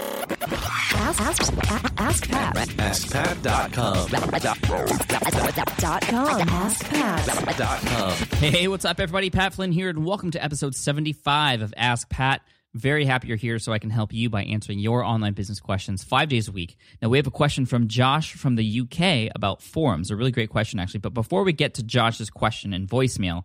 Ask, 0.00 1.20
ask, 1.20 1.52
ask 1.98 2.28
Pat. 2.28 2.54
AskPat.com. 2.56 4.08
Dot 5.78 6.02
com. 6.02 6.40
AskPat. 6.40 8.34
Hey, 8.36 8.68
what's 8.68 8.84
up, 8.86 9.00
everybody? 9.00 9.28
Pat 9.30 9.52
Flynn 9.54 9.72
here, 9.72 9.90
and 9.90 10.06
welcome 10.06 10.30
to 10.30 10.42
episode 10.42 10.74
75 10.74 11.60
of 11.62 11.74
Ask 11.76 12.08
Pat. 12.08 12.40
Very 12.72 13.04
happy 13.04 13.28
you're 13.28 13.36
here 13.36 13.58
so 13.58 13.72
I 13.72 13.78
can 13.78 13.90
help 13.90 14.12
you 14.14 14.30
by 14.30 14.44
answering 14.44 14.78
your 14.78 15.04
online 15.04 15.34
business 15.34 15.60
questions 15.60 16.02
five 16.04 16.28
days 16.30 16.48
a 16.48 16.52
week. 16.52 16.78
Now, 17.02 17.08
we 17.08 17.18
have 17.18 17.26
a 17.26 17.32
question 17.32 17.66
from 17.66 17.88
Josh 17.88 18.32
from 18.34 18.54
the 18.56 18.80
UK 18.80 19.30
about 19.34 19.60
forums. 19.60 20.10
A 20.10 20.16
really 20.16 20.30
great 20.30 20.50
question, 20.50 20.78
actually. 20.78 21.00
But 21.00 21.12
before 21.12 21.42
we 21.42 21.52
get 21.52 21.74
to 21.74 21.82
Josh's 21.82 22.30
question 22.30 22.72
and 22.72 22.88
voicemail, 22.88 23.42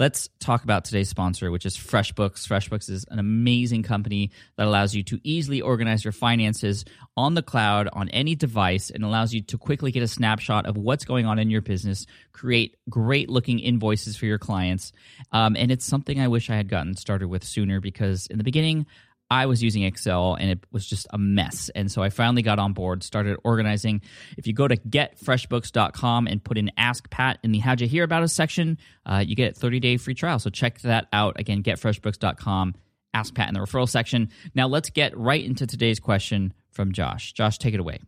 let's 0.00 0.30
talk 0.40 0.64
about 0.64 0.86
today's 0.86 1.10
sponsor, 1.10 1.50
which 1.50 1.66
is 1.66 1.76
FreshBooks. 1.76 2.48
FreshBooks 2.48 2.88
is 2.88 3.04
an 3.10 3.18
amazing 3.18 3.82
company 3.82 4.30
that 4.56 4.66
allows 4.66 4.94
you 4.94 5.02
to 5.02 5.20
easily 5.22 5.60
organize 5.60 6.02
your 6.02 6.12
finances 6.12 6.86
on 7.18 7.34
the 7.34 7.42
cloud 7.42 7.86
on 7.92 8.08
any 8.08 8.34
device 8.34 8.88
and 8.88 9.04
allows 9.04 9.34
you 9.34 9.42
to 9.42 9.58
quickly 9.58 9.92
get 9.92 10.02
a 10.02 10.08
snapshot 10.08 10.64
of 10.64 10.78
what's 10.78 11.04
going 11.04 11.26
on 11.26 11.38
in 11.38 11.50
your 11.50 11.60
business, 11.60 12.06
create 12.32 12.76
great 12.88 13.28
looking 13.28 13.58
invoices 13.58 14.16
for 14.16 14.24
your 14.24 14.38
clients. 14.38 14.90
Um, 15.32 15.54
and 15.54 15.70
it's 15.70 15.84
something 15.84 16.18
I 16.18 16.28
wish 16.28 16.48
I 16.48 16.56
had 16.56 16.70
gotten 16.70 16.96
started 16.96 17.28
with 17.28 17.44
sooner 17.44 17.78
because 17.78 18.26
in 18.28 18.38
the 18.38 18.44
beginning, 18.44 18.86
I 19.30 19.46
was 19.46 19.62
using 19.62 19.84
Excel 19.84 20.34
and 20.34 20.50
it 20.50 20.64
was 20.72 20.86
just 20.86 21.06
a 21.10 21.18
mess. 21.18 21.70
And 21.74 21.90
so 21.90 22.02
I 22.02 22.10
finally 22.10 22.42
got 22.42 22.58
on 22.58 22.72
board, 22.72 23.02
started 23.02 23.38
organizing. 23.44 24.02
If 24.36 24.46
you 24.46 24.52
go 24.52 24.66
to 24.66 24.76
getfreshbooks.com 24.76 26.26
and 26.26 26.42
put 26.42 26.58
in 26.58 26.70
Ask 26.76 27.08
Pat 27.10 27.38
in 27.44 27.52
the 27.52 27.58
How'd 27.58 27.80
You 27.80 27.86
Hear 27.86 28.04
About 28.04 28.24
Us 28.24 28.32
section, 28.32 28.78
uh, 29.06 29.22
you 29.24 29.36
get 29.36 29.56
a 29.56 29.60
30 29.60 29.80
day 29.80 29.96
free 29.96 30.14
trial. 30.14 30.38
So 30.38 30.50
check 30.50 30.80
that 30.80 31.06
out. 31.12 31.38
Again, 31.38 31.62
getfreshbooks.com, 31.62 32.74
Ask 33.14 33.34
Pat 33.34 33.48
in 33.48 33.54
the 33.54 33.60
referral 33.60 33.88
section. 33.88 34.30
Now 34.54 34.66
let's 34.66 34.90
get 34.90 35.16
right 35.16 35.44
into 35.44 35.66
today's 35.66 36.00
question 36.00 36.52
from 36.70 36.92
Josh. 36.92 37.32
Josh, 37.32 37.58
take 37.58 37.74
it 37.74 37.80
away. 37.80 38.00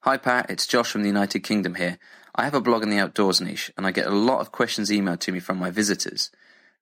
Hi 0.00 0.16
Pat, 0.16 0.50
it's 0.50 0.66
Josh 0.66 0.90
from 0.90 1.02
the 1.02 1.08
United 1.08 1.40
Kingdom 1.44 1.76
here. 1.76 1.96
I 2.34 2.42
have 2.42 2.54
a 2.54 2.60
blog 2.60 2.82
in 2.82 2.90
the 2.90 2.98
outdoors 2.98 3.40
niche 3.40 3.70
and 3.76 3.86
I 3.86 3.92
get 3.92 4.06
a 4.08 4.10
lot 4.10 4.40
of 4.40 4.50
questions 4.50 4.90
emailed 4.90 5.20
to 5.20 5.30
me 5.30 5.38
from 5.38 5.58
my 5.58 5.70
visitors. 5.70 6.32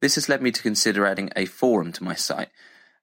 This 0.00 0.14
has 0.14 0.30
led 0.30 0.40
me 0.40 0.50
to 0.50 0.62
consider 0.62 1.04
adding 1.04 1.28
a 1.36 1.44
forum 1.44 1.92
to 1.92 2.02
my 2.02 2.14
site, 2.14 2.48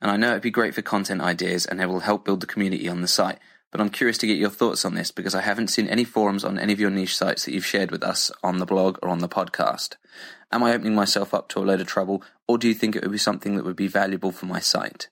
and 0.02 0.12
I 0.12 0.18
know 0.18 0.32
it'd 0.32 0.42
be 0.42 0.52
great 0.52 0.76
for 0.76 0.82
content 0.82 1.22
ideas 1.22 1.66
and 1.66 1.82
it 1.82 1.88
will 1.88 2.02
help 2.02 2.26
build 2.26 2.42
the 2.42 2.48
community 2.48 2.88
on 2.88 3.02
the 3.02 3.08
site. 3.08 3.40
But 3.72 3.82
I'm 3.82 3.90
curious 3.90 4.18
to 4.20 4.28
get 4.28 4.38
your 4.38 4.50
thoughts 4.50 4.86
on 4.86 4.96
this 4.96 5.12
because 5.12 5.36
I 5.36 5.42
haven't 5.42 5.68
seen 5.68 5.88
any 5.88 6.04
forums 6.04 6.46
on 6.46 6.58
any 6.58 6.72
of 6.72 6.80
your 6.80 6.90
niche 6.90 7.18
sites 7.18 7.46
that 7.46 7.54
you've 7.54 7.66
shared 7.66 7.92
with 7.92 8.04
us 8.04 8.32
on 8.42 8.60
the 8.60 8.66
blog 8.66 8.98
or 9.02 9.10
on 9.10 9.20
the 9.20 9.28
podcast. 9.28 9.96
Am 10.52 10.64
I 10.64 10.74
opening 10.74 10.96
myself 10.96 11.34
up 11.34 11.50
to 11.50 11.60
a 11.60 11.66
load 11.66 11.82
of 11.82 11.88
trouble, 11.88 12.24
or 12.48 12.58
do 12.58 12.70
you 12.70 12.74
think 12.74 12.96
it 12.96 13.04
would 13.04 13.12
be 13.12 13.18
something 13.18 13.56
that 13.56 13.66
would 13.66 13.76
be 13.76 13.88
valuable 13.88 14.32
for 14.32 14.46
my 14.46 14.62
site? 14.62 15.10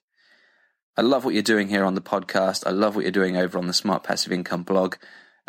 I 0.96 1.02
love 1.02 1.26
what 1.26 1.34
you're 1.34 1.42
doing 1.42 1.68
here 1.68 1.84
on 1.84 1.94
the 1.94 2.00
podcast. 2.00 2.66
I 2.66 2.70
love 2.70 2.96
what 2.96 3.04
you're 3.04 3.12
doing 3.12 3.36
over 3.36 3.58
on 3.58 3.66
the 3.66 3.74
Smart 3.74 4.02
Passive 4.02 4.32
Income 4.32 4.62
blog. 4.62 4.96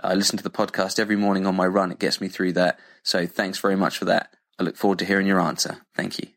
I 0.03 0.13
listen 0.13 0.35
to 0.37 0.43
the 0.43 0.49
podcast 0.49 0.99
every 0.99 1.15
morning 1.15 1.47
on 1.47 1.55
my 1.55 1.65
run. 1.65 1.91
It 1.91 1.99
gets 1.99 2.19
me 2.19 2.27
through 2.27 2.53
that. 2.53 2.77
So 3.03 3.25
thanks 3.25 3.57
very 3.57 3.77
much 3.77 3.97
for 3.97 4.05
that. 4.05 4.33
I 4.59 4.63
look 4.63 4.75
forward 4.75 4.99
to 4.99 5.05
hearing 5.05 5.27
your 5.27 5.39
answer. 5.39 5.77
Thank 5.95 6.19
you. 6.19 6.36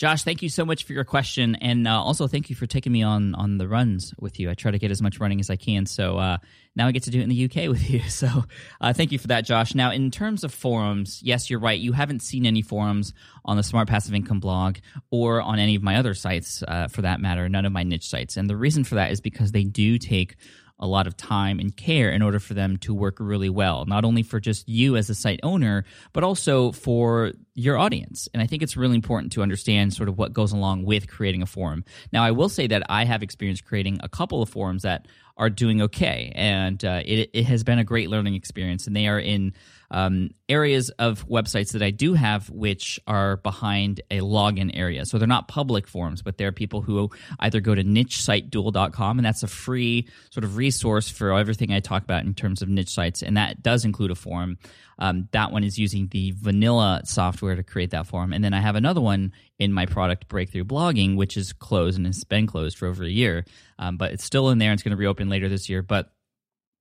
Josh, 0.00 0.22
thank 0.22 0.40
you 0.40 0.48
so 0.48 0.64
much 0.64 0.84
for 0.84 0.94
your 0.94 1.04
question, 1.04 1.56
and 1.56 1.86
uh, 1.86 2.02
also 2.02 2.26
thank 2.26 2.48
you 2.48 2.56
for 2.56 2.64
taking 2.64 2.90
me 2.90 3.02
on 3.02 3.34
on 3.34 3.58
the 3.58 3.68
runs 3.68 4.14
with 4.18 4.40
you. 4.40 4.48
I 4.48 4.54
try 4.54 4.70
to 4.70 4.78
get 4.78 4.90
as 4.90 5.02
much 5.02 5.20
running 5.20 5.40
as 5.40 5.50
I 5.50 5.56
can, 5.56 5.84
so 5.84 6.16
uh, 6.16 6.38
now 6.74 6.86
I 6.86 6.92
get 6.92 7.02
to 7.02 7.10
do 7.10 7.20
it 7.20 7.24
in 7.24 7.28
the 7.28 7.44
UK 7.44 7.68
with 7.68 7.90
you. 7.90 8.00
So 8.08 8.46
uh, 8.80 8.94
thank 8.94 9.12
you 9.12 9.18
for 9.18 9.26
that, 9.26 9.42
Josh. 9.42 9.74
Now, 9.74 9.90
in 9.90 10.10
terms 10.10 10.42
of 10.42 10.54
forums, 10.54 11.20
yes, 11.22 11.50
you're 11.50 11.60
right. 11.60 11.78
You 11.78 11.92
haven't 11.92 12.20
seen 12.20 12.46
any 12.46 12.62
forums 12.62 13.12
on 13.44 13.58
the 13.58 13.62
Smart 13.62 13.88
Passive 13.88 14.14
Income 14.14 14.40
blog 14.40 14.78
or 15.10 15.42
on 15.42 15.58
any 15.58 15.74
of 15.74 15.82
my 15.82 15.96
other 15.96 16.14
sites, 16.14 16.64
uh, 16.66 16.88
for 16.88 17.02
that 17.02 17.20
matter. 17.20 17.46
None 17.50 17.66
of 17.66 17.72
my 17.72 17.82
niche 17.82 18.08
sites, 18.08 18.38
and 18.38 18.48
the 18.48 18.56
reason 18.56 18.84
for 18.84 18.94
that 18.94 19.12
is 19.12 19.20
because 19.20 19.52
they 19.52 19.64
do 19.64 19.98
take 19.98 20.36
a 20.80 20.86
lot 20.86 21.06
of 21.06 21.16
time 21.16 21.60
and 21.60 21.76
care 21.76 22.10
in 22.10 22.22
order 22.22 22.40
for 22.40 22.54
them 22.54 22.78
to 22.78 22.94
work 22.94 23.18
really 23.20 23.50
well, 23.50 23.84
not 23.84 24.04
only 24.04 24.22
for 24.22 24.40
just 24.40 24.68
you 24.68 24.96
as 24.96 25.10
a 25.10 25.14
site 25.14 25.40
owner, 25.42 25.84
but 26.14 26.24
also 26.24 26.72
for 26.72 27.32
your 27.60 27.76
audience. 27.78 28.28
And 28.32 28.42
I 28.42 28.46
think 28.46 28.62
it's 28.62 28.76
really 28.76 28.94
important 28.94 29.32
to 29.32 29.42
understand 29.42 29.92
sort 29.92 30.08
of 30.08 30.16
what 30.16 30.32
goes 30.32 30.52
along 30.52 30.84
with 30.84 31.08
creating 31.08 31.42
a 31.42 31.46
forum. 31.46 31.84
Now, 32.12 32.24
I 32.24 32.30
will 32.30 32.48
say 32.48 32.66
that 32.68 32.82
I 32.88 33.04
have 33.04 33.22
experience 33.22 33.60
creating 33.60 34.00
a 34.02 34.08
couple 34.08 34.42
of 34.42 34.48
forums 34.48 34.82
that 34.82 35.06
are 35.36 35.50
doing 35.50 35.80
okay, 35.80 36.32
and 36.34 36.84
uh, 36.84 37.00
it, 37.04 37.30
it 37.32 37.44
has 37.44 37.64
been 37.64 37.78
a 37.78 37.84
great 37.84 38.10
learning 38.10 38.34
experience, 38.34 38.86
and 38.86 38.94
they 38.94 39.06
are 39.06 39.18
in 39.18 39.54
um, 39.90 40.30
areas 40.48 40.90
of 40.98 41.26
websites 41.28 41.72
that 41.72 41.82
I 41.82 41.90
do 41.90 42.12
have 42.14 42.48
which 42.50 43.00
are 43.06 43.38
behind 43.38 44.02
a 44.10 44.20
login 44.20 44.70
area. 44.74 45.06
So 45.06 45.18
they're 45.18 45.26
not 45.26 45.48
public 45.48 45.88
forums, 45.88 46.22
but 46.22 46.36
they're 46.36 46.52
people 46.52 46.82
who 46.82 47.10
either 47.40 47.60
go 47.60 47.74
to 47.74 47.82
nichesiteduel.com, 47.82 49.18
and 49.18 49.24
that's 49.24 49.42
a 49.42 49.48
free 49.48 50.08
sort 50.30 50.44
of 50.44 50.56
resource 50.56 51.08
for 51.08 51.32
everything 51.32 51.72
I 51.72 51.80
talk 51.80 52.02
about 52.02 52.24
in 52.24 52.34
terms 52.34 52.60
of 52.60 52.68
niche 52.68 52.90
sites, 52.90 53.22
and 53.22 53.36
that 53.36 53.62
does 53.62 53.84
include 53.84 54.10
a 54.10 54.16
forum. 54.16 54.58
Um, 55.00 55.28
that 55.32 55.50
one 55.50 55.64
is 55.64 55.78
using 55.78 56.08
the 56.08 56.34
vanilla 56.36 57.00
software 57.04 57.49
to 57.56 57.62
create 57.62 57.90
that 57.90 58.06
forum. 58.06 58.32
And 58.32 58.42
then 58.42 58.54
I 58.54 58.60
have 58.60 58.76
another 58.76 59.00
one 59.00 59.32
in 59.58 59.72
my 59.72 59.86
product, 59.86 60.28
Breakthrough 60.28 60.64
Blogging, 60.64 61.16
which 61.16 61.36
is 61.36 61.52
closed 61.52 61.96
and 61.96 62.06
has 62.06 62.24
been 62.24 62.46
closed 62.46 62.78
for 62.78 62.86
over 62.86 63.04
a 63.04 63.08
year, 63.08 63.44
um, 63.78 63.96
but 63.96 64.12
it's 64.12 64.24
still 64.24 64.50
in 64.50 64.58
there. 64.58 64.70
And 64.70 64.76
it's 64.76 64.82
going 64.82 64.96
to 64.96 65.00
reopen 65.00 65.28
later 65.28 65.48
this 65.48 65.68
year. 65.68 65.82
But 65.82 66.12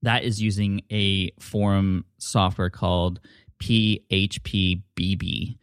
that 0.02 0.24
is 0.24 0.41
using 0.41 0.84
a 0.91 1.31
forum 1.40 2.06
software 2.18 2.69
called 2.69 3.19
PHPBB, 3.62 5.58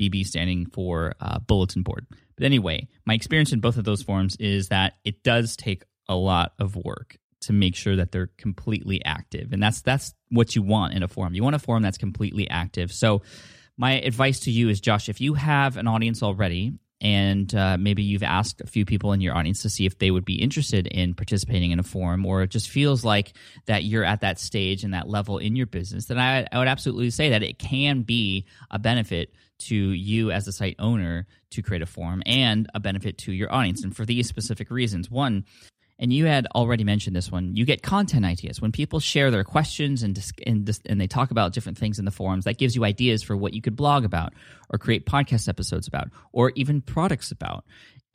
BB 0.00 0.24
standing 0.24 0.66
for 0.66 1.14
uh, 1.20 1.38
bulletin 1.38 1.82
board. 1.82 2.06
But 2.36 2.44
anyway, 2.44 2.88
my 3.04 3.14
experience 3.14 3.52
in 3.52 3.60
both 3.60 3.76
of 3.76 3.84
those 3.84 4.02
forums 4.02 4.36
is 4.36 4.68
that 4.68 4.94
it 5.04 5.22
does 5.22 5.56
take 5.56 5.84
a 6.08 6.14
lot 6.14 6.52
of 6.58 6.76
work 6.76 7.16
to 7.42 7.52
make 7.52 7.76
sure 7.76 7.96
that 7.96 8.12
they're 8.12 8.30
completely 8.36 9.04
active, 9.04 9.52
and 9.52 9.62
that's 9.62 9.82
that's 9.82 10.14
what 10.30 10.56
you 10.56 10.62
want 10.62 10.94
in 10.94 11.02
a 11.02 11.08
forum. 11.08 11.34
You 11.34 11.42
want 11.42 11.56
a 11.56 11.60
forum 11.60 11.82
that's 11.82 11.98
completely 11.98 12.48
active. 12.50 12.92
So, 12.92 13.22
my 13.76 13.92
advice 14.00 14.40
to 14.40 14.50
you 14.50 14.68
is, 14.68 14.80
Josh, 14.80 15.08
if 15.08 15.20
you 15.20 15.34
have 15.34 15.76
an 15.76 15.86
audience 15.86 16.22
already 16.22 16.72
and 17.00 17.54
uh, 17.54 17.76
maybe 17.78 18.02
you've 18.02 18.22
asked 18.22 18.62
a 18.62 18.66
few 18.66 18.86
people 18.86 19.12
in 19.12 19.20
your 19.20 19.36
audience 19.36 19.60
to 19.62 19.68
see 19.68 19.84
if 19.84 19.98
they 19.98 20.10
would 20.10 20.24
be 20.24 20.40
interested 20.40 20.86
in 20.86 21.12
participating 21.12 21.70
in 21.70 21.78
a 21.78 21.82
forum 21.82 22.24
or 22.24 22.42
it 22.42 22.50
just 22.50 22.70
feels 22.70 23.04
like 23.04 23.34
that 23.66 23.84
you're 23.84 24.04
at 24.04 24.22
that 24.22 24.38
stage 24.38 24.82
and 24.82 24.94
that 24.94 25.06
level 25.06 25.36
in 25.36 25.56
your 25.56 25.66
business 25.66 26.06
then 26.06 26.18
I, 26.18 26.46
I 26.50 26.58
would 26.58 26.68
absolutely 26.68 27.10
say 27.10 27.28
that 27.30 27.42
it 27.42 27.58
can 27.58 28.00
be 28.00 28.46
a 28.70 28.78
benefit 28.78 29.34
to 29.58 29.74
you 29.74 30.30
as 30.30 30.48
a 30.48 30.52
site 30.52 30.76
owner 30.78 31.26
to 31.50 31.62
create 31.62 31.82
a 31.82 31.86
forum 31.86 32.22
and 32.26 32.68
a 32.74 32.80
benefit 32.80 33.18
to 33.18 33.32
your 33.32 33.52
audience 33.52 33.84
and 33.84 33.96
for 33.96 34.04
these 34.04 34.28
specific 34.28 34.70
reasons. 34.70 35.10
One 35.10 35.44
and 35.98 36.12
you 36.12 36.26
had 36.26 36.46
already 36.54 36.84
mentioned 36.84 37.16
this 37.16 37.32
one. 37.32 37.56
You 37.56 37.64
get 37.64 37.82
content 37.82 38.24
ideas 38.24 38.60
when 38.60 38.72
people 38.72 39.00
share 39.00 39.30
their 39.30 39.44
questions 39.44 40.02
and 40.02 40.18
and, 40.46 40.78
and 40.86 41.00
they 41.00 41.06
talk 41.06 41.30
about 41.30 41.52
different 41.52 41.78
things 41.78 41.98
in 41.98 42.04
the 42.04 42.10
forums. 42.10 42.44
That 42.44 42.58
gives 42.58 42.76
you 42.76 42.84
ideas 42.84 43.22
for 43.22 43.36
what 43.36 43.54
you 43.54 43.62
could 43.62 43.76
blog 43.76 44.04
about, 44.04 44.32
or 44.70 44.78
create 44.78 45.06
podcast 45.06 45.48
episodes 45.48 45.86
about, 45.86 46.08
or 46.32 46.52
even 46.54 46.80
products 46.80 47.30
about 47.30 47.64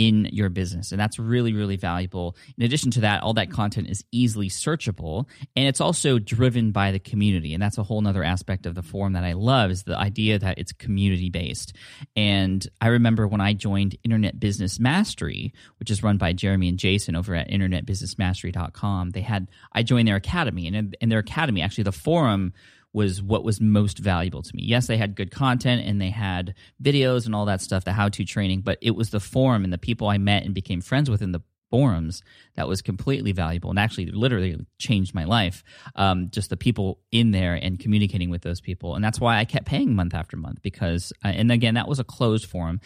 in 0.02 0.28
your 0.32 0.50
business. 0.50 0.92
And 0.92 1.00
that's 1.00 1.20
really, 1.20 1.54
really 1.54 1.76
valuable. 1.76 2.36
In 2.58 2.64
addition 2.64 2.90
to 2.92 3.02
that, 3.02 3.22
all 3.22 3.36
that 3.36 3.52
content 3.52 3.88
is 3.88 4.04
easily 4.12 4.50
searchable 4.50 5.28
and 5.56 5.68
it's 5.68 5.80
also 5.80 6.18
driven 6.18 6.72
by 6.72 6.92
the 6.92 6.98
community. 6.98 7.54
And 7.54 7.62
that's 7.62 7.78
a 7.78 7.84
whole 7.84 8.02
nother 8.02 8.24
aspect 8.24 8.66
of 8.66 8.74
the 8.74 8.82
forum 8.82 9.14
that 9.14 9.24
I 9.24 9.34
love 9.34 9.70
is 9.70 9.84
the 9.84 9.96
idea 9.96 10.40
that 10.40 10.58
it's 10.58 10.72
community 10.72 11.30
based. 11.30 11.76
And 12.16 12.68
I 12.80 12.88
remember 12.88 13.28
when 13.28 13.42
I 13.42 13.54
joined 13.54 13.96
Internet 14.04 14.40
Business 14.40 14.80
Mastery, 14.80 15.54
which 15.78 15.92
is 15.92 16.02
run 16.02 16.18
by 16.18 16.34
Jeremy 16.34 16.70
and 16.70 16.80
Jason 16.80 17.16
over 17.16 17.36
at 17.36 17.50
internetbusinessmastery.com, 17.50 19.12
they 19.12 19.22
had, 19.22 19.50
I 19.72 19.84
joined 19.84 20.08
their 20.08 20.16
academy 20.16 20.66
and 20.66 20.76
in, 20.76 20.94
in 21.00 21.10
their 21.10 21.20
academy, 21.20 21.62
actually 21.62 21.84
the 21.84 21.92
forum 21.92 22.54
was 22.94 23.22
what 23.22 23.44
was 23.44 23.62
most 23.62 24.00
valuable 24.00 24.42
to 24.42 24.56
me. 24.56 24.64
Yes, 24.64 24.88
they 24.88 24.98
had 24.98 25.16
good 25.16 25.32
content 25.32 25.86
and 25.86 26.02
they 26.02 26.10
had 26.10 26.56
videos 26.82 27.26
and 27.26 27.34
all 27.34 27.46
that 27.46 27.62
stuff, 27.62 27.86
the 27.86 27.94
how 27.94 28.10
to 28.10 28.26
training, 28.26 28.62
but 28.62 28.78
it 28.82 28.92
was 28.92 29.12
the 29.12 29.20
forum 29.20 29.64
and 29.64 29.72
the 29.72 29.78
people 29.78 30.08
I 30.08 30.18
met 30.18 30.44
and 30.44 30.54
became 30.54 30.82
friends 30.82 31.10
with 31.10 31.22
in 31.22 31.32
the 31.32 31.42
forums 31.70 32.22
that 32.56 32.68
was 32.68 32.82
completely 32.82 33.32
valuable 33.32 33.70
and 33.70 33.80
actually 33.80 34.08
literally 34.08 34.58
changed 34.78 35.16
my 35.16 35.24
life. 35.24 35.64
Um, 35.96 36.30
just 36.30 36.50
the 36.50 36.58
people 36.58 37.00
in 37.12 37.32
there 37.32 37.56
and 37.56 37.80
communicating 37.80 38.30
with 38.30 38.42
those 38.42 38.60
people. 38.60 38.94
And 38.96 39.04
that's 39.04 39.20
why 39.20 39.38
I 39.38 39.46
kept 39.46 39.66
paying 39.66 39.96
month 39.96 40.14
after 40.14 40.36
month 40.36 40.62
because, 40.62 41.14
uh, 41.24 41.30
and 41.30 41.52
again, 41.52 41.76
that 41.76 41.88
was 41.88 42.00
a 42.00 42.04
closed 42.04 42.46
forum. 42.46 42.82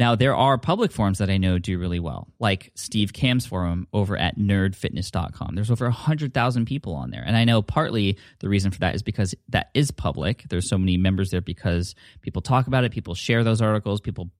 Now, 0.00 0.14
there 0.14 0.34
are 0.34 0.56
public 0.56 0.92
forums 0.92 1.18
that 1.18 1.28
I 1.28 1.36
know 1.36 1.58
do 1.58 1.78
really 1.78 2.00
well, 2.00 2.26
like 2.38 2.72
Steve 2.74 3.12
Kamb's 3.12 3.44
forum 3.44 3.86
over 3.92 4.16
at 4.16 4.38
nerdfitness.com. 4.38 5.54
There's 5.54 5.70
over 5.70 5.84
100,000 5.84 6.64
people 6.64 6.94
on 6.94 7.10
there. 7.10 7.22
And 7.22 7.36
I 7.36 7.44
know 7.44 7.60
partly 7.60 8.16
the 8.38 8.48
reason 8.48 8.70
for 8.70 8.78
that 8.78 8.94
is 8.94 9.02
because 9.02 9.34
that 9.50 9.68
is 9.74 9.90
public. 9.90 10.46
There's 10.48 10.70
so 10.70 10.78
many 10.78 10.96
members 10.96 11.28
there 11.28 11.42
because 11.42 11.94
people 12.22 12.40
talk 12.40 12.66
about 12.66 12.84
it, 12.84 12.92
people 12.92 13.14
share 13.14 13.44
those 13.44 13.60
articles, 13.60 14.00
people 14.00 14.30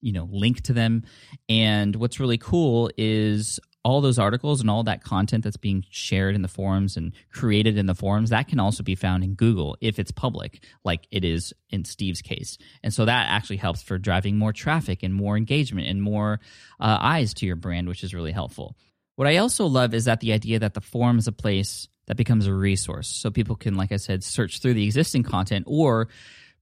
you 0.00 0.12
know 0.12 0.28
link 0.30 0.60
to 0.60 0.72
them 0.72 1.02
and 1.48 1.96
what's 1.96 2.20
really 2.20 2.38
cool 2.38 2.88
is 2.96 3.58
all 3.84 4.00
those 4.00 4.18
articles 4.18 4.60
and 4.60 4.68
all 4.68 4.82
that 4.84 5.02
content 5.02 5.44
that's 5.44 5.56
being 5.56 5.84
shared 5.90 6.34
in 6.34 6.42
the 6.42 6.48
forums 6.48 6.96
and 6.96 7.12
created 7.32 7.78
in 7.78 7.86
the 7.86 7.94
forums 7.94 8.30
that 8.30 8.48
can 8.48 8.60
also 8.60 8.82
be 8.82 8.94
found 8.94 9.24
in 9.24 9.34
google 9.34 9.76
if 9.80 9.98
it's 9.98 10.10
public 10.10 10.62
like 10.84 11.06
it 11.10 11.24
is 11.24 11.54
in 11.70 11.84
steve's 11.84 12.22
case 12.22 12.58
and 12.82 12.92
so 12.92 13.04
that 13.04 13.28
actually 13.28 13.56
helps 13.56 13.82
for 13.82 13.98
driving 13.98 14.36
more 14.36 14.52
traffic 14.52 15.02
and 15.02 15.14
more 15.14 15.36
engagement 15.36 15.86
and 15.86 16.02
more 16.02 16.40
uh, 16.80 16.98
eyes 17.00 17.34
to 17.34 17.46
your 17.46 17.56
brand 17.56 17.88
which 17.88 18.02
is 18.04 18.14
really 18.14 18.32
helpful 18.32 18.76
What 19.16 19.26
I 19.26 19.38
also 19.38 19.66
love 19.66 19.94
is 19.94 20.04
that 20.04 20.20
the 20.20 20.32
idea 20.32 20.60
that 20.60 20.74
the 20.74 20.80
forum 20.80 21.18
is 21.18 21.26
a 21.26 21.32
place 21.32 21.88
that 22.06 22.16
becomes 22.16 22.46
a 22.46 22.54
resource. 22.54 23.08
So 23.08 23.30
people 23.32 23.56
can, 23.56 23.74
like 23.74 23.90
I 23.90 23.96
said, 23.96 24.22
search 24.22 24.60
through 24.60 24.74
the 24.74 24.84
existing 24.84 25.24
content 25.24 25.64
or 25.66 26.06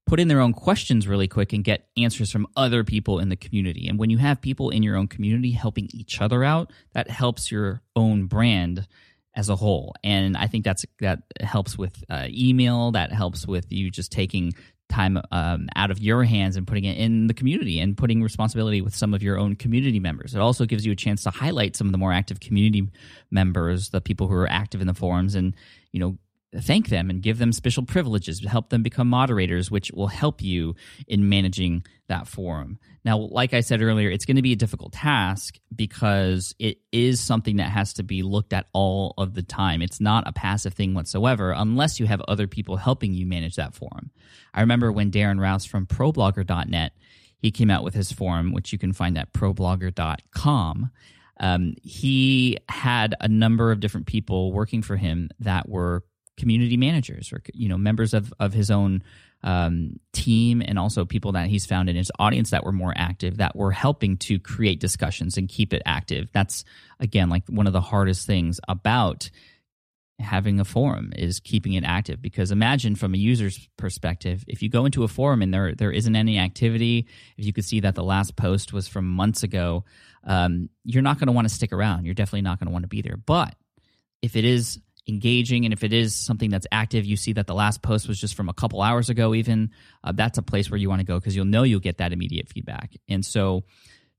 put 0.07 0.21
in 0.21 0.29
their 0.29 0.41
own 0.41 0.53
questions 0.53 1.09
really 1.09 1.29
quick 1.29 1.53
and 1.53 1.65
get 1.65 1.89
answers 1.97 2.31
from 2.31 2.47
other 2.57 2.85
people 2.85 3.19
in 3.19 3.29
the 3.29 3.37
community. 3.37 3.89
And 3.89 3.99
when 3.99 4.09
you 4.09 4.19
have 4.19 4.41
people 4.41 4.71
in 4.71 4.83
your 4.83 4.97
own 4.97 5.09
community 5.09 5.51
helping 5.51 5.89
each 5.93 6.21
other 6.21 6.45
out, 6.45 6.73
that 6.93 7.11
helps 7.11 7.51
your 7.51 7.83
own 7.97 8.27
brand 8.27 8.87
as 9.35 9.49
a 9.49 9.57
whole. 9.57 9.95
And 10.03 10.37
I 10.37 10.47
think 10.47 10.65
that's 10.65 10.87
that 11.01 11.23
helps 11.41 11.77
with 11.77 12.03
uh, 12.09 12.27
email. 12.29 12.93
That 12.93 13.13
helps 13.13 13.47
with 13.47 13.71
you 13.71 13.91
just 13.91 14.13
taking 14.13 14.55
time 14.89 15.21
um, 15.33 15.69
out 15.75 15.91
of 15.91 15.99
your 15.99 16.23
hands 16.23 16.57
and 16.57 16.67
putting 16.67 16.85
it 16.85 16.97
in 16.97 17.27
the 17.27 17.35
community 17.35 17.81
and 17.81 17.97
putting 17.97 18.23
responsibility 18.23 18.81
with 18.81 18.95
some 18.95 19.15
of 19.15 19.23
your 19.23 19.37
own 19.37 19.57
community 19.57 19.99
members. 19.99 20.35
It 20.35 20.41
also 20.41 20.65
gives 20.65 20.87
you 20.87 20.93
a 20.93 20.97
chance 20.97 21.25
to 21.25 21.31
highlight 21.31 21.75
some 21.75 21.89
of 21.89 21.93
the 21.93 21.99
more 21.99 22.13
active 22.13 22.39
community 22.39 22.89
members, 23.31 23.91
the 23.91 24.01
people 24.01 24.29
who 24.29 24.35
are 24.35 24.49
active 24.49 24.81
in 24.81 24.87
the 24.87 24.95
forums, 24.95 25.35
and 25.35 25.55
you 25.93 26.01
know 26.01 26.17
thank 26.55 26.89
them 26.89 27.11
and 27.11 27.23
give 27.23 27.39
them 27.39 27.53
special 27.53 27.85
privileges 27.85 28.41
to 28.41 28.49
help 28.49 28.71
them 28.71 28.83
become 28.83 29.09
moderators, 29.09 29.71
which 29.71 29.91
will 29.93 30.07
help 30.07 30.43
you 30.43 30.75
in 31.07 31.29
managing 31.29 31.85
that 32.09 32.29
forum. 32.29 32.79
Now, 33.05 33.19
like 33.19 33.55
I 33.55 33.61
said 33.61 33.83
earlier, 33.83 34.11
it's 34.11 34.25
going 34.25 34.37
to 34.37 34.43
be 34.43 34.53
a 34.53 34.57
difficult 34.57 34.93
task 34.93 35.59
because 35.75 36.55
it 36.59 36.79
is 36.93 37.21
something 37.21 37.57
that 37.57 37.71
has 37.71 37.95
to 37.95 38.03
be 38.03 38.23
looked 38.23 38.53
at 38.53 38.67
all 38.73 39.15
of 39.19 39.35
the 39.35 39.43
time. 39.43 39.83
It's 39.83 40.01
not 40.01 40.27
a 40.27 40.33
passive 40.33 40.75
thing 40.75 40.95
whatsoever 40.95 41.53
unless 41.53 42.01
you 42.01 42.07
have 42.07 42.21
other 42.23 42.47
people 42.47 42.77
helping 42.77 43.13
you 43.13 43.27
manage 43.27 43.57
that 43.57 43.75
forum. 43.75 44.11
I 44.55 44.61
remember 44.61 44.93
when 44.93 45.11
Darren 45.11 45.41
Rowse 45.41 45.65
from 45.65 45.87
ProBlogger.net 45.87 46.93
he 47.39 47.51
came 47.51 47.71
out 47.71 47.85
with 47.85 47.95
his 47.95 48.13
forum, 48.13 48.53
which 48.53 48.73
you 48.73 48.79
can 48.79 48.93
find 48.93 49.19
at 49.19 49.33
ProBlogger.com. 49.33 50.91
Um, 51.39 51.75
he 51.83 52.59
had 52.69 53.15
a 53.21 53.29
number 53.29 53.71
of 53.71 53.81
different 53.81 54.07
people 54.07 54.53
working 54.53 54.83
for 54.83 54.97
him 54.97 55.29
that 55.41 55.69
were 55.69 56.03
community 56.37 56.77
managers 56.77 57.33
or 57.33 57.43
you 57.55 57.69
know 57.69 57.79
members 57.79 58.15
of 58.15 58.33
of 58.39 58.53
his 58.53 58.71
own 58.71 59.03
um, 59.43 60.01
team 60.13 60.63
and 60.65 60.79
also 60.79 61.05
people 61.05 61.33
that 61.33 61.49
he's 61.49 61.67
found 61.67 61.89
in 61.89 61.97
his 61.97 62.11
audience 62.19 62.51
that 62.51 62.65
were 62.65 62.73
more 62.73 62.93
active 62.97 63.37
that 63.39 63.55
were 63.55 63.71
helping 63.71 64.17
to 64.17 64.39
create 64.39 64.81
discussions 64.81 65.37
and 65.37 65.49
keep 65.49 65.73
it 65.73 65.83
active. 65.87 66.29
That's 66.33 66.65
again 67.01 67.29
like 67.29 67.45
one 67.49 67.67
of 67.67 67.73
the 67.73 67.81
hardest 67.81 68.27
things 68.27 68.61
about 68.69 69.31
having 70.19 70.59
a 70.59 70.65
forum 70.65 71.13
is 71.15 71.41
keeping 71.41 71.75
it 71.75 71.85
active 71.85 72.23
because 72.23 72.51
imagine 72.51 72.97
from 72.97 73.13
a 73.13 73.19
user's 73.19 73.69
perspective 73.77 74.43
if 74.49 74.63
you 74.63 74.71
go 74.71 74.87
into 74.87 75.05
a 75.05 75.09
forum 75.09 75.43
and 75.43 75.53
there 75.53 75.75
there 75.75 75.93
isn't 75.93 76.17
any 76.17 76.39
activity 76.39 77.07
if 77.37 77.45
you 77.45 77.53
could 77.53 77.67
see 77.67 77.81
that 77.81 77.95
the 77.95 78.03
last 78.03 78.35
post 78.35 78.73
was 78.73 78.89
from 78.89 79.07
months 79.07 79.43
ago 79.43 79.85
um, 80.27 80.69
you're 80.85 81.03
not 81.03 81.19
going 81.19 81.29
to 81.29 81.33
want 81.33 81.49
to 81.49 81.55
stick 81.55 81.73
around. 81.73 82.05
You're 82.05 82.15
definitely 82.15 82.43
not 82.43 82.59
going 82.59 82.67
to 82.67 82.73
want 82.73 82.83
to 82.83 82.89
be 82.89 83.01
there. 83.01 83.17
But 83.17 83.55
if 84.23 84.37
it 84.37 84.45
is 84.45 84.81
engaging 85.09 85.65
and 85.65 85.73
if 85.73 85.85
it 85.85 85.93
is 85.93 86.15
something 86.15 86.51
that's 86.51 86.67
active 86.73 87.05
you 87.05 87.17
see 87.17 87.33
that 87.33 87.47
the 87.47 87.55
last 87.55 87.81
post 87.81 88.09
was 88.09 88.21
just 88.21 88.35
from 88.35 88.49
a 88.49 88.53
couple 88.53 88.83
hours 88.83 89.09
ago 89.09 89.35
even 89.35 89.71
uh, 90.03 90.13
that's 90.13 90.39
a 90.39 90.43
place 90.43 90.71
where 90.71 90.79
you 90.79 90.89
want 90.89 91.01
to 91.01 91.07
go 91.07 91.19
because 91.19 91.37
you'll 91.37 91.45
know 91.45 91.63
you'll 91.63 91.81
get 91.81 91.99
that 91.99 92.13
immediate 92.13 92.49
feedback. 92.49 92.93
And 93.09 93.25
so 93.25 93.65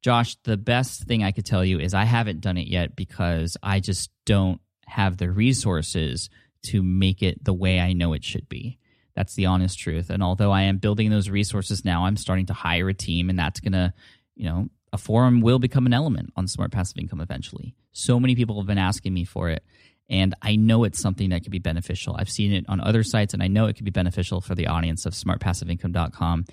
josh 0.03 0.35
the 0.43 0.57
best 0.57 1.03
thing 1.03 1.23
i 1.23 1.31
could 1.31 1.45
tell 1.45 1.65
you 1.65 1.79
is 1.79 1.95
i 1.95 2.05
haven't 2.05 2.39
done 2.39 2.55
it 2.55 2.67
yet 2.67 2.95
because 2.95 3.57
i 3.63 3.79
just 3.79 4.11
don't 4.25 4.61
have 4.85 5.17
the 5.17 5.29
resources 5.29 6.29
to 6.61 6.83
make 6.83 7.23
it 7.23 7.43
the 7.43 7.53
way 7.53 7.79
i 7.79 7.93
know 7.93 8.13
it 8.13 8.23
should 8.23 8.47
be. 8.47 8.77
That's 9.15 9.33
the 9.33 9.47
honest 9.47 9.79
truth. 9.79 10.11
And 10.11 10.21
although 10.23 10.51
i 10.51 10.63
am 10.63 10.77
building 10.77 11.09
those 11.09 11.29
resources 11.29 11.83
now 11.83 12.05
i'm 12.05 12.15
starting 12.15 12.45
to 12.45 12.53
hire 12.53 12.87
a 12.87 12.93
team 12.93 13.29
and 13.29 13.37
that's 13.37 13.59
going 13.59 13.73
to 13.73 13.93
you 14.35 14.45
know 14.45 14.69
a 14.93 14.97
forum 14.97 15.41
will 15.41 15.59
become 15.59 15.85
an 15.85 15.93
element 15.93 16.31
on 16.37 16.47
smart 16.47 16.71
passive 16.71 16.97
income 16.97 17.19
eventually. 17.19 17.75
So 17.91 18.19
many 18.19 18.35
people 18.35 18.57
have 18.59 18.67
been 18.67 18.77
asking 18.77 19.13
me 19.13 19.25
for 19.25 19.49
it 19.49 19.63
and 20.09 20.35
I 20.41 20.55
know 20.55 20.83
it's 20.83 20.99
something 20.99 21.29
that 21.29 21.43
could 21.43 21.51
be 21.51 21.59
beneficial. 21.59 22.15
I've 22.17 22.29
seen 22.29 22.53
it 22.53 22.65
on 22.69 22.79
other 22.79 23.03
sites, 23.03 23.33
and 23.33 23.43
I 23.43 23.47
know 23.47 23.65
it 23.65 23.73
could 23.73 23.85
be 23.85 23.91
beneficial 23.91 24.41
for 24.41 24.55
the 24.55 24.67
audience 24.67 25.05
of 25.05 25.13
smartpassiveincome.com. 25.13 26.45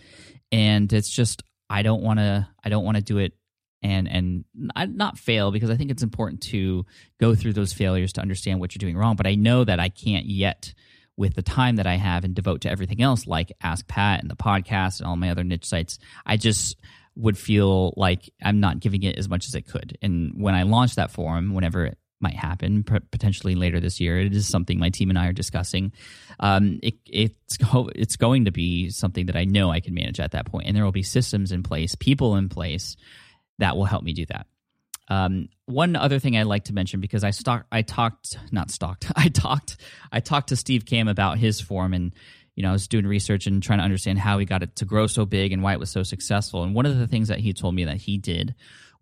And 0.50 0.92
it's 0.92 1.10
just 1.10 1.42
I 1.70 1.82
don't 1.82 2.02
want 2.02 2.18
to 2.18 2.48
I 2.62 2.68
don't 2.68 2.84
want 2.84 2.96
to 2.96 3.02
do 3.02 3.18
it 3.18 3.32
and 3.82 4.08
and 4.08 4.44
not 4.96 5.18
fail 5.18 5.52
because 5.52 5.70
I 5.70 5.76
think 5.76 5.90
it's 5.90 6.02
important 6.02 6.42
to 6.44 6.84
go 7.20 7.34
through 7.34 7.52
those 7.52 7.72
failures 7.72 8.14
to 8.14 8.20
understand 8.20 8.60
what 8.60 8.74
you're 8.74 8.80
doing 8.80 8.96
wrong. 8.96 9.16
But 9.16 9.26
I 9.26 9.34
know 9.34 9.64
that 9.64 9.78
I 9.78 9.88
can't 9.88 10.26
yet 10.26 10.74
with 11.16 11.34
the 11.34 11.42
time 11.42 11.76
that 11.76 11.86
I 11.86 11.94
have 11.94 12.24
and 12.24 12.34
devote 12.34 12.62
to 12.62 12.70
everything 12.70 13.00
else, 13.00 13.26
like 13.26 13.52
Ask 13.62 13.86
Pat 13.86 14.20
and 14.20 14.30
the 14.30 14.36
podcast 14.36 14.98
and 14.98 15.06
all 15.06 15.16
my 15.16 15.30
other 15.30 15.44
niche 15.44 15.66
sites. 15.66 15.98
I 16.26 16.36
just 16.36 16.76
would 17.14 17.38
feel 17.38 17.94
like 17.96 18.28
I'm 18.42 18.58
not 18.58 18.80
giving 18.80 19.04
it 19.04 19.16
as 19.16 19.28
much 19.28 19.46
as 19.46 19.54
I 19.54 19.60
could. 19.60 19.96
And 20.02 20.32
when 20.42 20.56
I 20.56 20.64
launch 20.64 20.96
that 20.96 21.12
forum, 21.12 21.54
whenever 21.54 21.94
might 22.24 22.34
happen 22.34 22.82
potentially 22.82 23.54
later 23.54 23.78
this 23.78 24.00
year. 24.00 24.18
It 24.18 24.34
is 24.34 24.48
something 24.48 24.78
my 24.78 24.90
team 24.90 25.10
and 25.10 25.18
I 25.18 25.28
are 25.28 25.32
discussing. 25.32 25.92
Um, 26.40 26.80
it, 26.82 26.94
it's 27.06 27.58
it's 27.94 28.16
going 28.16 28.46
to 28.46 28.50
be 28.50 28.90
something 28.90 29.26
that 29.26 29.36
I 29.36 29.44
know 29.44 29.70
I 29.70 29.78
can 29.78 29.94
manage 29.94 30.18
at 30.18 30.32
that 30.32 30.46
point, 30.46 30.66
and 30.66 30.76
there 30.76 30.84
will 30.84 30.90
be 30.90 31.04
systems 31.04 31.52
in 31.52 31.62
place, 31.62 31.94
people 31.94 32.34
in 32.36 32.48
place 32.48 32.96
that 33.58 33.76
will 33.76 33.84
help 33.84 34.02
me 34.02 34.14
do 34.14 34.26
that. 34.26 34.46
Um, 35.08 35.48
one 35.66 35.96
other 35.96 36.18
thing 36.18 36.36
I'd 36.36 36.46
like 36.46 36.64
to 36.64 36.72
mention 36.72 37.00
because 37.00 37.24
I 37.24 37.30
stock, 37.30 37.66
I 37.70 37.82
talked, 37.82 38.38
not 38.50 38.70
stalked, 38.70 39.12
I 39.16 39.28
talked, 39.28 39.76
I 40.10 40.20
talked 40.20 40.48
to 40.48 40.56
Steve 40.56 40.86
Kamb 40.86 41.08
about 41.08 41.38
his 41.38 41.60
form, 41.60 41.92
and 41.92 42.14
you 42.56 42.62
know 42.62 42.70
I 42.70 42.72
was 42.72 42.88
doing 42.88 43.06
research 43.06 43.46
and 43.46 43.62
trying 43.62 43.80
to 43.80 43.84
understand 43.84 44.18
how 44.18 44.38
he 44.38 44.46
got 44.46 44.62
it 44.62 44.76
to 44.76 44.84
grow 44.86 45.06
so 45.06 45.26
big 45.26 45.52
and 45.52 45.62
why 45.62 45.74
it 45.74 45.80
was 45.80 45.90
so 45.90 46.02
successful. 46.02 46.62
And 46.62 46.74
one 46.74 46.86
of 46.86 46.98
the 46.98 47.06
things 47.06 47.28
that 47.28 47.40
he 47.40 47.52
told 47.52 47.74
me 47.74 47.84
that 47.84 47.98
he 47.98 48.16
did 48.16 48.54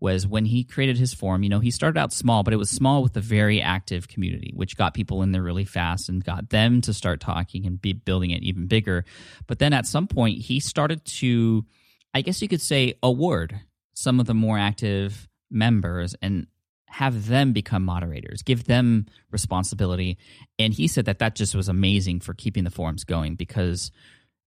was 0.03 0.27
when 0.27 0.45
he 0.45 0.65
created 0.65 0.99
his 0.99 1.15
forum, 1.15 1.45
you 1.45 1.49
know, 1.49 1.61
he 1.61 1.71
started 1.71 1.99
out 1.99 2.13
small, 2.13 2.43
but 2.43 2.53
it 2.53 2.59
was 2.59 2.69
small 2.69 3.03
with 3.03 3.17
a 3.17 3.21
very 3.21 3.63
active 3.63 4.09
community, 4.09 4.53
which 4.55 4.77
got 4.77 4.95
people 4.95 5.23
in 5.23 5.31
there 5.31 5.43
really 5.43 5.65
fast 5.65 6.09
and 6.09 6.25
got 6.25 6.51
them 6.51 6.81
to 6.83 6.93
start 6.93 7.21
talking 7.21 7.65
and 7.67 7.81
be 7.81 7.93
building 7.93 8.33
it 8.33 8.43
even 8.43 8.67
bigger. 8.67 9.05
But 9.47 9.61
then 9.61 9.73
at 9.73 9.87
some 9.87 10.09
point, 10.09 10.39
he 10.39 10.59
started 10.59 11.05
to, 11.05 11.65
I 12.13 12.23
guess 12.23 12.43
you 12.43 12.49
could 12.49 12.61
say, 12.61 12.95
award 13.01 13.61
some 13.95 14.19
of 14.19 14.27
the 14.27 14.35
more 14.35 14.59
active 14.59 15.29
members 15.51 16.17
and 16.21 16.49
have 16.87 17.29
them 17.29 17.53
become 17.53 17.85
moderators, 17.85 18.43
give 18.43 18.65
them 18.65 19.07
responsibility. 19.31 20.19
And 20.59 20.75
he 20.75 20.89
said 20.89 21.05
that 21.05 21.21
that 21.21 21.37
just 21.37 21.55
was 21.55 21.69
amazing 21.69 22.21
for 22.21 22.35
keeping 22.35 22.65
the 22.65 22.71
forums 22.71 23.05
going 23.05 23.37
because 23.37 23.93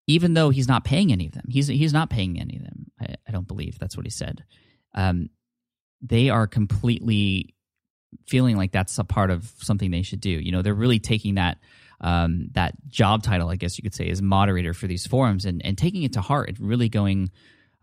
even 0.06 0.34
though 0.34 0.50
he's 0.50 0.68
not 0.68 0.84
paying 0.84 1.14
any 1.14 1.28
of 1.28 1.32
them, 1.32 1.46
he's 1.50 1.68
he's 1.68 1.94
not 1.94 2.10
paying 2.10 2.40
any 2.40 2.58
of 2.58 2.64
them. 2.64 2.92
I, 3.00 3.16
I 3.28 3.32
don't 3.32 3.48
believe 3.48 3.80
that's 3.80 3.98
what 3.98 4.06
he 4.06 4.12
said. 4.12 4.44
Um, 4.94 5.30
they 6.02 6.30
are 6.30 6.48
completely 6.48 7.56
feeling 8.28 8.58
like 8.58 8.72
that's 8.72 8.98
a 8.98 9.04
part 9.04 9.30
of 9.30 9.52
something 9.60 9.92
they 9.92 10.02
should 10.02 10.22
do. 10.22 10.30
You 10.30 10.52
know, 10.52 10.62
they're 10.62 10.74
really 10.74 11.00
taking 11.00 11.36
that 11.36 11.58
um, 12.02 12.50
that 12.52 12.74
job 12.90 13.24
title, 13.24 13.50
I 13.50 13.56
guess 13.56 13.78
you 13.78 13.82
could 13.82 13.96
say, 13.96 14.10
as 14.10 14.22
moderator 14.22 14.74
for 14.74 14.86
these 14.86 15.08
forums 15.08 15.46
and, 15.46 15.66
and 15.66 15.78
taking 15.78 16.04
it 16.04 16.14
to 16.14 16.22
heart 16.22 16.50
and 16.50 16.60
really 16.60 16.90
going 16.90 17.32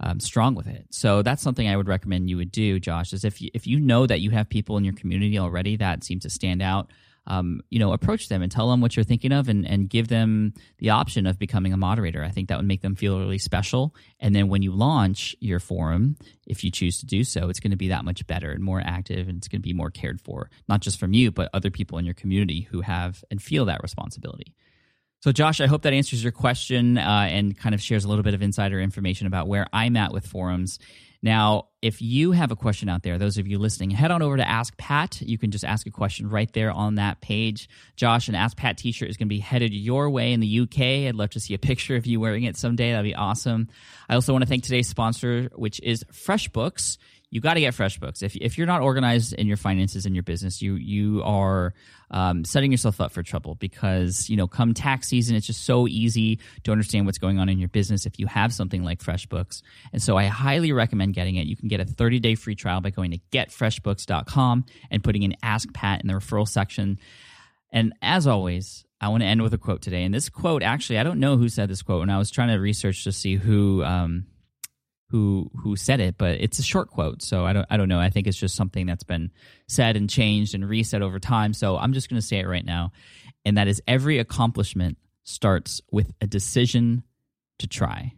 um, 0.01 0.21
strong 0.21 0.55
with 0.55 0.67
it. 0.67 0.87
So 0.91 1.23
that's 1.23 1.43
something 1.43 1.67
I 1.67 1.77
would 1.77 1.89
recommend 1.89 2.29
you 2.29 2.37
would 2.37 2.53
do, 2.53 2.79
Josh. 2.79 3.13
Is 3.13 3.25
if 3.25 3.41
you, 3.41 3.51
if 3.55 3.67
you 3.67 3.81
know 3.81 4.07
that 4.07 4.21
you 4.21 4.31
have 4.31 4.49
people 4.49 4.77
in 4.77 4.85
your 4.85 4.95
community 4.95 5.39
already 5.39 5.77
that 5.77 6.05
seem 6.05 6.21
to 6.21 6.31
stand 6.31 6.61
out 6.61 6.91
um, 7.27 7.61
you 7.71 7.79
know, 7.79 7.93
approach 7.93 8.29
them 8.29 8.43
and 8.43 8.51
tell 8.51 8.71
them 8.71 8.81
what 8.81 8.97
you're 8.97 9.05
thinking 9.05 9.33
of 9.33 9.49
and, 9.49 9.67
and 9.67 9.89
give 9.89 10.09
them 10.09 10.55
the 10.79 10.91
option 10.91 11.27
of 11.27 11.39
becoming 11.39 11.73
a 11.73 11.77
moderator. 11.77 12.25
I 12.25 12.31
think 12.31 12.49
that 12.49 12.57
would 12.57 12.67
make 12.67 12.83
them 12.83 12.97
feel 12.97 13.19
really 13.19 13.39
special. 13.39 13.95
And 14.19 14.35
then 14.35 14.49
when 14.49 14.63
you 14.63 14.73
launch 14.73 15.37
your 15.41 15.61
forum, 15.61 16.17
if 16.47 16.65
you 16.65 16.71
choose 16.71 16.99
to 16.99 17.07
do 17.07 17.23
so, 17.23 17.49
it's 17.49 17.61
going 17.61 17.71
to 17.71 17.77
be 17.77 17.89
that 17.89 18.05
much 18.05 18.27
better 18.27 18.51
and 18.51 18.63
more 18.63 18.83
active 18.85 19.29
and 19.29 19.39
it's 19.39 19.49
going 19.49 19.61
to 19.61 19.67
be 19.67 19.73
more 19.73 19.91
cared 19.91 20.21
for, 20.21 20.51
not 20.69 20.81
just 20.81 20.99
from 20.99 21.13
you, 21.13 21.31
but 21.31 21.49
other 21.55 21.71
people 21.71 21.99
in 21.99 22.05
your 22.05 22.15
community 22.15 22.63
who 22.63 22.81
have 22.81 23.23
and 23.31 23.41
feel 23.41 23.67
that 23.67 23.83
responsibility. 23.83 24.55
So, 25.21 25.31
Josh, 25.31 25.61
I 25.61 25.69
hope 25.69 25.83
that 25.83 25.93
answers 25.93 26.21
your 26.21 26.33
question 26.33 26.99
uh, 26.99 27.29
and 27.31 27.57
kind 27.57 27.77
of 27.77 27.81
shares 27.81 28.05
a 28.05 28.09
little 28.09 28.25
bit 28.25 28.35
of 28.35 28.43
insider 28.43 28.81
information 28.81 29.29
about 29.29 29.47
where 29.47 29.69
I'm 29.73 29.97
at 29.97 30.13
with 30.13 30.27
forums. 30.27 30.81
Now, 31.23 31.69
if 31.81 32.03
you 32.03 32.33
have 32.33 32.51
a 32.51 32.57
question 32.57 32.89
out 32.89 33.03
there, 33.03 33.17
those 33.17 33.39
of 33.39 33.47
you 33.47 33.59
listening, 33.59 33.91
head 33.91 34.11
on 34.11 34.23
over 34.23 34.37
to 34.37 34.49
Ask 34.49 34.77
Pat. 34.77 35.21
You 35.21 35.39
can 35.39 35.53
just 35.53 35.65
ask 35.65 35.87
a 35.87 35.91
question 35.91 36.29
right 36.29 36.53
there 36.53 36.73
on 36.73 36.97
that 36.97 37.21
page. 37.21 37.69
Josh, 37.95 38.29
an 38.29 38.35
Ask 38.35 38.57
Pat 38.57 38.77
t 38.77 38.91
shirt 38.91 39.09
is 39.09 39.17
going 39.17 39.29
to 39.29 39.35
be 39.35 39.39
headed 39.39 39.73
your 39.73 40.11
way 40.11 40.33
in 40.33 40.41
the 40.41 40.61
UK. 40.61 40.81
I'd 41.07 41.15
love 41.15 41.31
to 41.31 41.41
see 41.41 41.55
a 41.55 41.59
picture 41.59 41.95
of 41.95 42.07
you 42.07 42.19
wearing 42.19 42.43
it 42.43 42.57
someday. 42.57 42.91
That'd 42.91 43.05
be 43.05 43.15
awesome. 43.15 43.69
I 44.09 44.15
also 44.15 44.33
want 44.33 44.43
to 44.43 44.49
thank 44.49 44.65
today's 44.65 44.89
sponsor, 44.89 45.49
which 45.55 45.81
is 45.81 46.05
FreshBooks 46.13 46.99
you 47.33 47.41
got 47.41 47.55
to 47.55 47.61
get 47.61 47.73
FreshBooks. 47.73 48.23
If 48.23 48.37
if 48.37 48.59
you're 48.59 48.67
not 48.67 48.83
organized 48.83 49.33
in 49.33 49.47
your 49.47 49.57
finances 49.57 50.05
in 50.05 50.15
your 50.15 50.23
business, 50.23 50.61
you 50.61 50.75
you 50.75 51.23
are 51.25 51.73
um, 52.11 52.45
setting 52.45 52.71
yourself 52.71 53.01
up 53.01 53.11
for 53.11 53.23
trouble 53.23 53.55
because 53.55 54.29
you 54.29 54.37
know 54.37 54.47
come 54.47 54.75
tax 54.75 55.09
season, 55.09 55.35
it's 55.35 55.47
just 55.47 55.65
so 55.65 55.89
easy 55.89 56.41
to 56.65 56.73
understand 56.73 57.07
what's 57.07 57.17
going 57.17 57.39
on 57.39 57.49
in 57.49 57.59
your 57.59 57.71
business 57.71 58.05
if 58.05 58.19
you 58.19 58.27
have 58.27 58.53
something 58.53 58.85
like 58.85 59.03
FreshBooks. 59.03 59.63
And 59.95 60.03
so 60.03 60.19
I 60.19 60.27
highly 60.27 60.73
recommend 60.73 61.15
getting 61.15 61.37
it. 61.37 61.47
You 61.47 61.57
can 61.57 61.69
get 61.69 61.81
a 61.81 61.87
30 61.87 62.21
day 62.21 62.35
free 62.35 62.55
trial 62.55 62.83
by 62.83 62.91
going 62.91 63.13
to 63.13 63.19
getfreshbooks.com 63.33 64.67
and 64.91 65.03
putting 65.03 65.23
in 65.23 65.35
Ask 65.43 65.73
Pat 65.73 66.03
in 66.03 66.09
the 66.09 66.15
referral 66.15 66.47
section. 66.47 66.99
And 67.71 67.95
as 68.03 68.27
always, 68.27 68.85
I 69.01 69.09
want 69.09 69.23
to 69.23 69.27
end 69.27 69.41
with 69.41 69.55
a 69.55 69.59
quote 69.59 69.81
today. 69.81 70.05
And 70.05 70.13
this 70.13 70.29
quote, 70.29 70.63
actually, 70.63 70.99
I 70.99 71.03
don't 71.03 71.19
know 71.19 71.39
who 71.39 71.49
said 71.49 71.71
this 71.71 71.81
quote. 71.81 72.01
When 72.01 72.11
I 72.11 72.19
was 72.19 72.31
trying 72.31 72.49
to 72.49 72.57
research 72.57 73.05
to 73.05 73.13
see 73.13 73.37
who 73.37 73.83
um, 73.83 74.27
who 75.13 75.51
who 75.59 75.77
said 75.77 76.01
it, 76.01 76.17
but 76.17 76.41
it's 76.41 76.59
a 76.59 76.63
short 76.63 76.91
quote, 76.91 77.23
so 77.23 77.45
I 77.45 77.53
don't 77.53 77.67
I 77.71 77.77
don't 77.77 77.89
know. 77.89 78.01
I 78.01 78.09
think 78.09 78.27
it's 78.27 78.37
just 78.37 78.57
something 78.57 78.87
that's 78.87 79.05
been 79.05 79.31
said 79.69 79.95
and 79.95 80.09
changed 80.09 80.55
and 80.55 80.67
reset 80.67 81.03
over 81.03 81.21
time. 81.21 81.53
So 81.53 81.77
I'm 81.77 81.93
just 81.93 82.09
going 82.09 82.21
to 82.21 82.27
say 82.27 82.39
it 82.39 82.49
right 82.49 82.65
now, 82.65 82.93
and 83.45 83.59
that 83.59 83.69
is 83.69 83.83
every 83.87 84.19
accomplishment 84.19 84.97
starts 85.23 85.83
with 85.93 86.11
a 86.23 86.27
decision 86.27 87.05
to 87.59 87.67
try. 87.67 88.13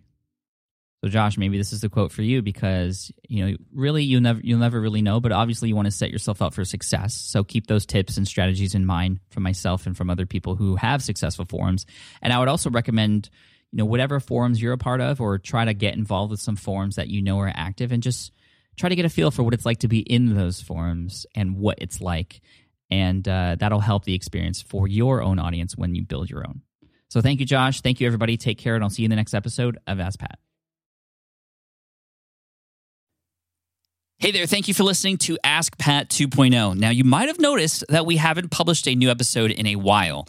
So 1.03 1.11
Josh, 1.11 1.37
maybe 1.37 1.59
this 1.59 1.73
is 1.73 1.81
the 1.81 1.89
quote 1.89 2.13
for 2.13 2.23
you 2.23 2.41
because 2.41 3.11
you 3.29 3.45
know 3.45 3.57
really 3.75 4.05
you 4.05 4.21
never 4.21 4.41
you'll 4.41 4.61
never 4.61 4.81
really 4.81 5.03
know, 5.03 5.19
but 5.19 5.33
obviously 5.33 5.69
you 5.69 5.75
want 5.75 5.87
to 5.87 5.91
set 5.91 6.11
yourself 6.11 6.41
up 6.41 6.55
for 6.55 6.65
success. 6.65 7.13
So 7.13 7.43
keep 7.43 7.67
those 7.67 7.87
tips 7.87 8.19
and 8.19 8.27
strategies 8.27 8.77
in 8.77 8.87
mind 8.87 9.19
from 9.31 9.43
myself 9.43 9.87
and 9.87 9.97
from 9.97 10.11
other 10.11 10.27
people 10.27 10.55
who 10.55 10.77
have 10.77 11.03
successful 11.03 11.45
forums. 11.45 11.87
And 12.23 12.33
I 12.33 12.39
would 12.39 12.49
also 12.49 12.71
recommend 12.71 13.31
you 13.75 13.79
know 13.79 13.87
whatever 13.87 14.21
forums 14.21 14.63
you're 14.63 14.73
a 14.73 14.79
part 14.79 15.01
of, 15.01 15.21
or 15.21 15.37
try 15.37 15.65
to 15.65 15.75
get 15.75 15.95
involved 15.95 16.31
with 16.31 16.41
some 16.41 16.55
forums 16.55 16.95
that 16.95 17.09
you 17.09 17.21
know 17.21 17.41
are 17.41 17.53
active, 17.53 17.91
and 17.91 18.05
just 18.05 18.31
try 18.77 18.89
to 18.89 18.95
get 18.95 19.05
a 19.05 19.09
feel 19.09 19.33
for 19.33 19.43
what 19.43 19.53
it's 19.53 19.67
like 19.67 19.79
to 19.79 19.89
be 19.89 19.99
in 19.99 20.37
those 20.37 20.61
forums 20.61 21.27
and 21.35 21.57
what 21.57 21.79
it's 21.81 22.01
like, 22.01 22.41
and 22.89 23.27
uh, 23.27 23.57
that'll 23.59 23.81
help 23.81 24.05
the 24.05 24.15
experience 24.15 24.63
for 24.63 24.87
your 24.87 25.25
own 25.25 25.41
audience 25.41 25.77
when 25.77 25.97
you 25.97 26.05
build 26.05 26.31
your 26.31 26.47
own. 26.47 26.61
So 27.09 27.21
thank 27.21 27.41
you, 27.41 27.47
Josh. 27.47 27.81
Thank 27.81 28.01
you, 28.01 28.07
everybody. 28.07 28.37
Take 28.37 28.59
care, 28.59 28.77
and 28.77 28.85
I'll 28.85 28.91
see 28.91 29.03
you 29.03 29.07
in 29.07 29.11
the 29.11 29.17
next 29.17 29.35
episode 29.35 29.77
of 29.89 29.99
Ask 29.99 30.21
Pat. 30.21 30.39
Hey 34.19 34.31
there, 34.31 34.47
thank 34.47 34.69
you 34.69 34.75
for 34.75 34.85
listening 34.85 35.19
to 35.19 35.37
Ask 35.43 35.77
Pat 35.79 36.11
2.0. 36.11 36.77
Now, 36.77 36.91
you 36.91 37.03
might 37.03 37.27
have 37.27 37.41
noticed 37.41 37.83
that 37.89 38.07
we 38.07 38.19
haven't 38.19 38.53
published 38.53 38.87
a 38.87 38.95
new 38.95 39.11
episode 39.11 39.51
in 39.51 39.67
a 39.67 39.75
while. 39.75 40.29